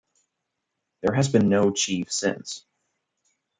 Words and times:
There 1.03 1.13
has 1.13 1.29
been 1.29 1.47
no 1.47 1.69
Chief 1.71 2.11
since. 2.11 2.65